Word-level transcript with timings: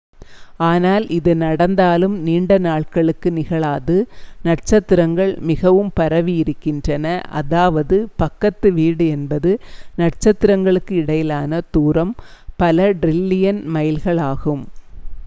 ஆனால் 0.67 1.03
இது 1.15 1.31
நடந்தாலும் 1.41 2.15
நீண்ட 2.23 2.53
நாட்களுக்கு 2.59 3.29
நிகழாது 3.31 3.97
நட்சத்திரங்கள் 4.43 5.33
மிகவும் 5.49 5.91
பரவி 5.93 6.33
இருக்கின்றன 6.37 7.05
அதாவது 7.41 7.99
பக்கத்து 8.17 8.69
வீடு 8.73 9.07
என்பது 9.09 9.51
நட்சத்திரங்களுக்கு 9.97 10.95
இடையிலான 11.01 11.61
தூரம் 11.71 12.13
பல 12.57 12.89
டிரில்லியன் 13.03 13.61
மைல்களாகும் 13.71 14.65